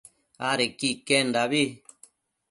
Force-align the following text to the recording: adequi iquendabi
adequi 0.49 0.87
iquendabi 0.95 1.63